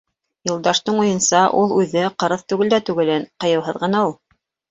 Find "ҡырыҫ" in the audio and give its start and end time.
2.23-2.43